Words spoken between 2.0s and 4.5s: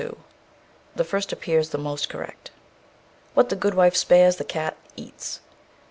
correct. _What the good wife spares the